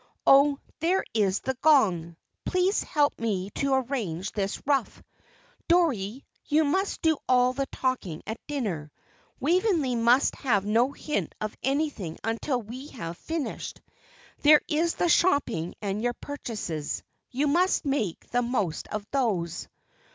[0.25, 2.15] Oh, there is the gong.
[2.43, 5.03] Please help me to arrange this ruff.
[5.67, 8.91] Dorrie, you must do all the talking at dinner.
[9.39, 13.79] Waveney must have no hint of anything until we have finished
[14.41, 19.67] there is the shopping and your purchases; you must make the most of those."